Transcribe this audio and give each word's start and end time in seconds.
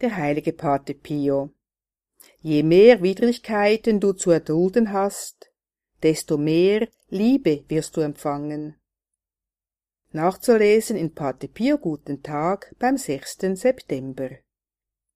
der 0.00 0.16
heilige 0.16 0.52
Pate 0.52 0.94
Pio. 0.94 1.50
Je 2.40 2.62
mehr 2.62 3.02
Widrigkeiten 3.02 4.00
du 4.00 4.12
zu 4.12 4.30
erdulden 4.30 4.92
hast, 4.92 5.50
desto 6.02 6.38
mehr 6.38 6.88
Liebe 7.08 7.64
wirst 7.68 7.96
du 7.96 8.00
empfangen. 8.00 8.76
Nachzulesen 10.12 10.96
in 10.96 11.14
Pate 11.14 11.48
Pio 11.48 11.78
Guten 11.78 12.22
Tag 12.22 12.74
beim 12.78 12.96
6. 12.96 13.38
September. 13.54 14.30